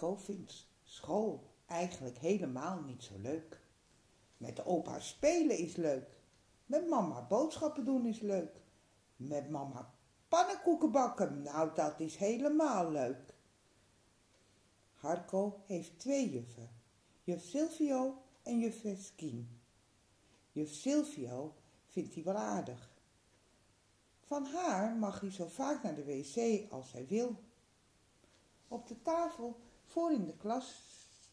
Vindt 0.00 0.66
school 0.82 1.50
eigenlijk 1.66 2.18
helemaal 2.18 2.80
niet 2.80 3.02
zo 3.02 3.18
leuk. 3.18 3.60
Met 4.36 4.64
opa 4.64 5.00
spelen 5.00 5.58
is 5.58 5.76
leuk. 5.76 6.20
Met 6.66 6.88
mama 6.88 7.26
boodschappen 7.26 7.84
doen 7.84 8.06
is 8.06 8.20
leuk. 8.20 8.60
Met 9.16 9.50
mama 9.50 9.94
pannenkoeken 10.28 10.92
bakken, 10.92 11.42
nou 11.42 11.74
dat 11.74 12.00
is 12.00 12.16
helemaal 12.16 12.90
leuk. 12.90 13.34
Harco 14.94 15.62
heeft 15.66 15.98
twee 15.98 16.30
juffen, 16.30 16.70
juf 17.22 17.42
Silvio 17.42 18.22
en 18.42 18.58
juf 18.58 18.80
Veskien. 18.80 19.60
Juf 20.52 20.70
Silvio 20.70 21.54
vindt 21.86 22.14
hij 22.14 22.24
wel 22.24 22.36
aardig. 22.36 22.90
Van 24.20 24.44
haar 24.44 24.96
mag 24.96 25.20
hij 25.20 25.30
zo 25.30 25.46
vaak 25.46 25.82
naar 25.82 25.94
de 25.94 26.04
wc 26.04 26.70
als 26.72 26.92
hij 26.92 27.06
wil. 27.06 27.36
Op 28.68 28.88
de 28.88 29.02
tafel 29.02 29.60
voor 29.90 30.12
in 30.12 30.24
de 30.24 30.36
klas 30.36 30.74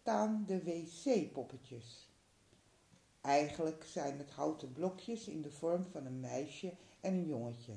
staan 0.00 0.44
de 0.46 0.62
wc-poppetjes. 0.62 2.08
Eigenlijk 3.20 3.84
zijn 3.84 4.18
het 4.18 4.30
houten 4.30 4.72
blokjes 4.72 5.28
in 5.28 5.42
de 5.42 5.50
vorm 5.50 5.84
van 5.84 6.06
een 6.06 6.20
meisje 6.20 6.74
en 7.00 7.14
een 7.14 7.26
jongetje. 7.26 7.76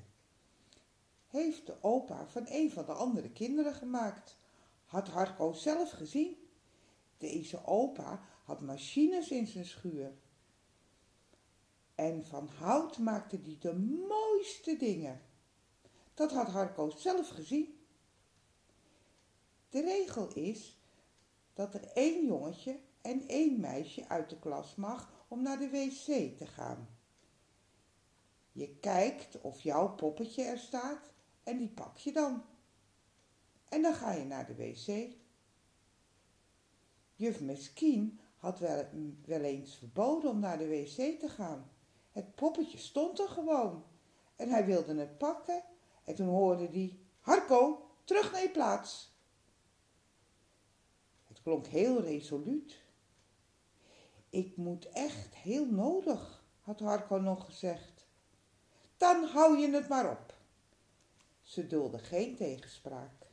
Heeft 1.28 1.66
de 1.66 1.76
opa 1.82 2.28
van 2.28 2.46
een 2.50 2.72
van 2.72 2.86
de 2.86 2.92
andere 2.92 3.30
kinderen 3.30 3.74
gemaakt. 3.74 4.38
Had 4.86 5.08
Harco 5.08 5.54
zelf 5.54 5.92
gezien. 5.92 6.38
Deze 7.18 7.66
opa 7.66 8.22
had 8.44 8.62
machines 8.62 9.32
in 9.32 9.48
zijn 9.48 9.66
schuur. 9.66 10.14
En 11.96 12.26
van 12.26 12.48
hout 12.48 12.98
maakte 12.98 13.40
hij 13.44 13.58
de 13.60 13.74
mooiste 14.08 14.78
dingen. 14.78 15.22
Dat 16.14 16.32
had 16.32 16.48
Harco 16.48 16.90
zelf 16.90 17.30
gezien. 17.30 17.75
De 19.76 19.82
regel 19.82 20.34
is 20.34 20.78
dat 21.54 21.74
er 21.74 21.88
één 21.94 22.26
jongetje 22.26 22.80
en 23.02 23.28
één 23.28 23.60
meisje 23.60 24.08
uit 24.08 24.30
de 24.30 24.40
klas 24.40 24.76
mag 24.76 25.26
om 25.28 25.42
naar 25.42 25.58
de 25.58 25.70
wc 25.70 26.38
te 26.38 26.46
gaan. 26.46 26.90
Je 28.52 28.76
kijkt 28.76 29.42
of 29.42 29.62
jouw 29.62 29.96
poppetje 29.96 30.44
er 30.44 30.58
staat 30.58 31.12
en 31.44 31.58
die 31.58 31.70
pak 31.70 31.98
je 31.98 32.12
dan. 32.12 32.44
En 33.70 33.82
dan 33.82 33.94
ga 33.94 34.12
je 34.12 34.24
naar 34.24 34.46
de 34.46 34.56
wc. 34.56 35.16
Juf 37.14 37.42
Meskien 37.42 38.20
had 38.38 38.60
wel, 38.60 38.86
wel 39.26 39.42
eens 39.42 39.76
verboden 39.76 40.30
om 40.30 40.40
naar 40.40 40.58
de 40.58 40.68
wc 40.68 41.20
te 41.20 41.30
gaan. 41.30 41.72
Het 42.12 42.36
poppetje 42.36 42.78
stond 42.78 43.20
er 43.20 43.30
gewoon 43.30 43.86
en 44.36 44.50
hij 44.50 44.66
wilde 44.66 44.96
het 44.96 45.18
pakken 45.18 45.64
en 46.04 46.16
toen 46.16 46.28
hoorde 46.28 46.68
hij, 46.68 47.00
Harco, 47.20 47.90
terug 48.04 48.32
naar 48.32 48.42
je 48.42 48.52
plaats. 48.52 49.14
Klonk 51.46 51.66
heel 51.66 52.02
resoluut. 52.02 52.82
Ik 54.30 54.58
moet 54.58 54.90
echt 54.90 55.36
heel 55.36 55.66
nodig, 55.66 56.44
had 56.62 56.80
Harco 56.80 57.18
nog 57.18 57.46
gezegd. 57.46 58.06
Dan 58.98 59.24
hou 59.24 59.58
je 59.58 59.72
het 59.72 59.88
maar 59.88 60.12
op. 60.12 60.34
Ze 61.42 61.68
dulde 61.68 62.00
geen 62.00 62.36
tegenspraak. 62.36 63.28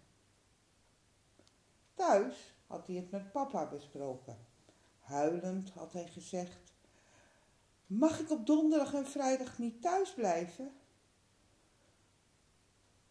Thuis 1.94 2.54
had 2.66 2.86
hij 2.86 2.96
het 2.96 3.10
met 3.10 3.32
papa 3.32 3.69
besproken. 3.69 4.38
Huilend 5.00 5.70
had 5.70 5.92
hij 5.92 6.06
gezegd, 6.06 6.74
mag 7.86 8.20
ik 8.20 8.30
op 8.30 8.47
donderdag 8.47 8.94
en 8.94 9.06
vrijdag 9.06 9.58
niet 9.58 9.82
thuis 9.82 10.14
blijven? 10.14 10.72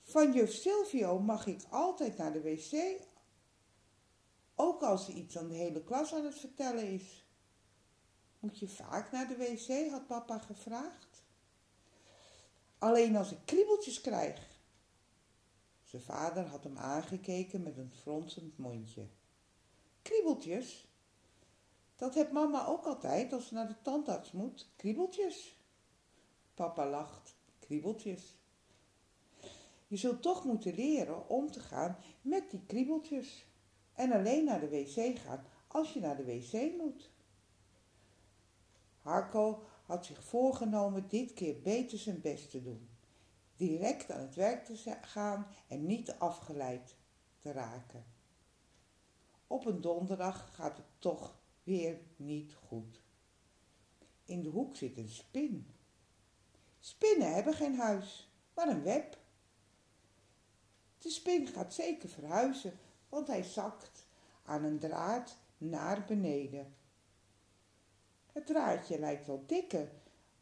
Van 0.02 0.34
juf 0.34 0.54
Silvio 0.54 1.20
mag 1.20 1.46
ik 1.46 1.62
altijd 1.70 2.18
naar 2.18 2.34
de 2.34 2.42
wc, 2.42 3.10
ook 4.62 4.82
als 4.82 5.06
ze 5.06 5.14
iets 5.14 5.38
aan 5.38 5.48
de 5.48 5.56
hele 5.56 5.84
klas 5.84 6.14
aan 6.14 6.26
het 6.26 6.40
vertellen 6.40 6.88
is. 6.88 7.26
Moet 8.40 8.60
je 8.60 8.68
vaak 8.68 9.12
naar 9.12 9.28
de 9.28 9.36
wc, 9.36 9.90
had 9.92 10.08
papa 10.08 10.38
gevraagd. 10.38 11.24
Alleen 12.78 13.16
als 13.16 13.32
ik 13.32 13.38
kriebeltjes 13.46 14.02
krijg. 14.02 14.60
Zijn 15.84 16.02
vader 16.02 16.46
had 16.46 16.64
hem 16.64 16.78
aangekeken 16.78 17.64
met 17.64 17.78
een 17.78 17.92
fronsend 18.02 18.58
mondje. 18.58 19.08
Kriebeltjes? 20.02 20.88
Dat 21.96 22.14
heeft 22.14 22.32
mama 22.32 22.66
ook 22.66 22.86
altijd 22.86 23.34
als 23.34 23.48
ze 23.48 23.54
naar 23.54 23.68
de 23.68 23.82
tandarts 23.82 24.32
moet. 24.32 24.70
Kriebeltjes. 24.76 25.56
Papa 26.54 26.90
lacht. 26.90 27.36
Kriebeltjes. 27.60 28.36
Je 29.88 29.98
zult 29.98 30.22
toch 30.22 30.44
moeten 30.44 30.76
leren 30.76 31.30
om 31.30 31.52
te 31.52 31.60
gaan 31.60 31.98
met 32.22 32.52
die 32.52 32.66
kriebeltjes. 32.66 33.46
En 34.02 34.12
alleen 34.12 34.44
naar 34.44 34.60
de 34.60 34.70
wc 34.70 35.20
gaan 35.20 35.46
als 35.68 35.94
je 35.94 36.00
naar 36.00 36.18
de 36.18 36.26
wc 36.26 36.78
moet. 36.78 37.10
Harco 39.02 39.64
had 39.86 40.06
zich 40.06 40.24
voorgenomen 40.24 41.08
dit 41.08 41.34
keer 41.34 41.62
beter 41.62 41.98
zijn 41.98 42.22
best 42.22 42.50
te 42.50 42.62
doen. 42.62 42.90
Direct 43.56 44.12
aan 44.12 44.22
het 44.22 44.36
werk 44.36 44.66
te 44.66 44.98
gaan 45.02 45.48
en 45.68 45.86
niet 45.86 46.16
afgeleid 46.18 46.96
te 47.40 47.52
raken. 47.52 48.06
Op 49.48 49.66
een 49.66 49.82
donderdag 49.82 50.56
gaat 50.56 50.78
het 50.78 51.00
toch 51.00 51.40
weer 51.64 52.00
niet 52.16 52.54
goed. 52.54 53.02
In 54.26 54.42
de 54.42 54.50
hoek 54.50 54.76
zit 54.76 54.98
een 54.98 55.10
spin. 55.10 55.68
Spinnen 56.80 57.34
hebben 57.34 57.54
geen 57.54 57.76
huis, 57.76 58.32
maar 58.54 58.68
een 58.68 58.84
web. 58.84 59.18
De 60.98 61.10
spin 61.10 61.48
gaat 61.48 61.74
zeker 61.74 62.10
verhuizen, 62.10 62.80
want 63.12 63.28
hij 63.28 63.44
zakt 63.44 64.06
aan 64.46 64.64
een 64.64 64.80
draad 64.80 65.38
naar 65.58 66.06
beneden. 66.08 66.76
Het 68.32 68.46
draadje 68.46 69.00
lijkt 69.00 69.28
wel 69.28 69.44
dikker 69.46 69.92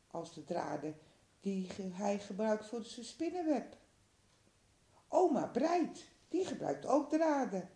als 0.07 0.33
de 0.33 0.43
draden 0.43 0.97
die 1.39 1.67
hij 1.93 2.19
gebruikt 2.19 2.65
voor 2.65 2.83
zijn 2.83 3.05
spinnenweb. 3.05 3.77
Oma 5.07 5.47
Breit, 5.47 6.07
die 6.27 6.45
gebruikt 6.45 6.85
ook 6.85 7.09
draden. 7.09 7.69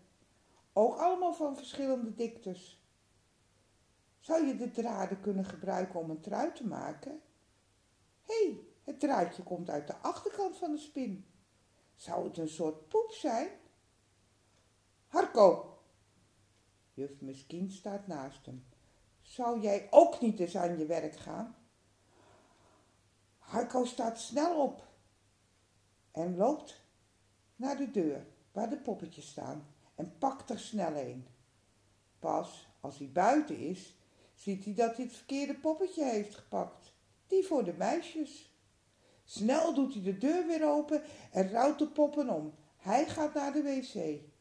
Ook 0.73 0.97
allemaal 0.97 1.33
van 1.33 1.55
verschillende 1.55 2.15
diktes. 2.15 2.81
Zou 4.19 4.45
je 4.45 4.55
de 4.55 4.71
draden 4.71 5.21
kunnen 5.21 5.45
gebruiken 5.45 5.99
om 5.99 6.09
een 6.09 6.21
trui 6.21 6.51
te 6.51 6.67
maken? 6.67 7.21
Hé, 8.21 8.43
hey, 8.43 8.59
het 8.83 8.99
draadje 8.99 9.43
komt 9.43 9.69
uit 9.69 9.87
de 9.87 9.95
achterkant 9.95 10.57
van 10.57 10.71
de 10.71 10.77
spin. 10.77 11.25
Zou 11.95 12.27
het 12.27 12.37
een 12.37 12.49
soort 12.49 12.87
poep 12.87 13.11
zijn? 13.11 13.49
Harko! 15.13 15.77
Juf 16.93 17.21
Misschien 17.21 17.71
staat 17.71 18.07
naast 18.07 18.45
hem. 18.45 18.65
Zou 19.21 19.61
jij 19.61 19.87
ook 19.89 20.21
niet 20.21 20.39
eens 20.39 20.57
aan 20.57 20.77
je 20.77 20.85
werk 20.85 21.15
gaan? 21.15 21.55
Harko 23.37 23.85
staat 23.85 24.19
snel 24.19 24.61
op 24.61 24.87
en 26.11 26.37
loopt 26.37 26.81
naar 27.55 27.77
de 27.77 27.91
deur 27.91 28.25
waar 28.51 28.69
de 28.69 28.77
poppetjes 28.77 29.27
staan 29.27 29.67
en 29.95 30.17
pakt 30.17 30.49
er 30.49 30.59
snel 30.59 30.95
een. 30.95 31.27
Pas 32.19 32.67
als 32.81 32.97
hij 32.97 33.11
buiten 33.11 33.57
is, 33.57 33.95
ziet 34.33 34.65
hij 34.65 34.73
dat 34.73 34.95
hij 34.95 35.05
het 35.05 35.15
verkeerde 35.15 35.55
poppetje 35.55 36.03
heeft 36.03 36.35
gepakt, 36.35 36.93
die 37.27 37.45
voor 37.45 37.63
de 37.63 37.73
meisjes. 37.73 38.51
Snel 39.23 39.73
doet 39.73 39.93
hij 39.93 40.03
de 40.03 40.17
deur 40.17 40.47
weer 40.47 40.67
open 40.67 41.03
en 41.31 41.51
rouwt 41.51 41.79
de 41.79 41.87
poppen 41.87 42.29
om. 42.29 42.53
Hij 42.77 43.05
gaat 43.05 43.33
naar 43.33 43.53
de 43.53 43.61
wc. 43.63 44.31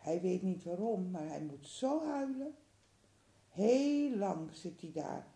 Hij 0.00 0.20
weet 0.20 0.42
niet 0.42 0.64
waarom, 0.64 1.10
maar 1.10 1.28
hij 1.28 1.42
moet 1.42 1.66
zo 1.66 2.04
huilen. 2.04 2.54
Heel 3.48 4.16
lang 4.16 4.54
zit 4.54 4.80
hij 4.80 4.92
daar. 4.92 5.26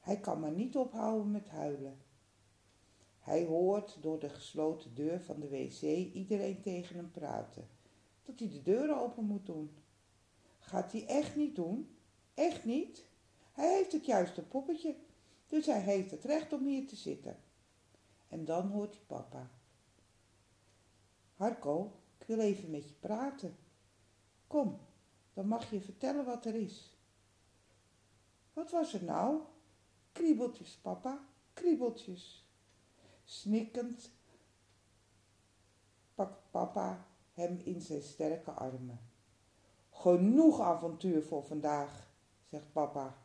Hij 0.00 0.20
kan 0.20 0.40
maar 0.40 0.52
niet 0.52 0.76
ophouden 0.76 1.30
met 1.30 1.48
huilen. 1.48 1.98
Hij 3.18 3.44
hoort 3.44 3.98
door 4.00 4.18
de 4.18 4.28
gesloten 4.28 4.94
deur 4.94 5.20
van 5.20 5.40
de 5.40 5.48
wc 5.48 5.82
iedereen 6.14 6.62
tegen 6.62 6.96
hem 6.96 7.10
praten. 7.10 7.68
Dat 8.24 8.38
hij 8.38 8.48
de 8.48 8.62
deur 8.62 9.00
open 9.00 9.24
moet 9.24 9.46
doen. 9.46 9.70
Gaat 10.58 10.92
hij 10.92 11.06
echt 11.06 11.36
niet 11.36 11.56
doen? 11.56 11.96
Echt 12.34 12.64
niet? 12.64 13.04
Hij 13.52 13.74
heeft 13.74 13.92
het 13.92 14.06
juiste 14.06 14.42
poppetje, 14.42 14.96
dus 15.46 15.66
hij 15.66 15.80
heeft 15.80 16.10
het 16.10 16.24
recht 16.24 16.52
om 16.52 16.66
hier 16.66 16.86
te 16.86 16.96
zitten. 16.96 17.36
En 18.28 18.44
dan 18.44 18.68
hoort 18.68 18.94
hij 18.94 19.04
papa. 19.06 19.50
Harco, 21.34 21.92
ik 22.18 22.26
wil 22.26 22.38
even 22.38 22.70
met 22.70 22.88
je 22.88 22.94
praten. 22.94 23.56
Kom, 24.46 24.80
dan 25.32 25.48
mag 25.48 25.70
je 25.70 25.80
vertellen 25.80 26.24
wat 26.24 26.44
er 26.44 26.54
is. 26.54 26.96
Wat 28.52 28.70
was 28.70 28.94
er 28.94 29.04
nou? 29.04 29.40
Kriebeltjes, 30.12 30.78
papa, 30.82 31.28
kriebeltjes. 31.52 32.50
Snikkend 33.24 34.10
pakt 36.14 36.50
papa 36.50 37.06
hem 37.32 37.60
in 37.64 37.80
zijn 37.80 38.02
sterke 38.02 38.50
armen. 38.50 39.00
Genoeg 39.90 40.60
avontuur 40.60 41.22
voor 41.22 41.44
vandaag, 41.44 42.10
zegt 42.44 42.72
papa. 42.72 43.18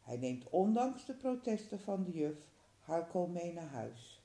Hij 0.00 0.16
neemt 0.16 0.50
ondanks 0.50 1.04
de 1.04 1.14
protesten 1.14 1.80
van 1.80 2.04
de 2.04 2.12
juf 2.12 2.48
Harco 2.78 3.26
mee 3.26 3.52
naar 3.52 3.68
huis. 3.68 4.23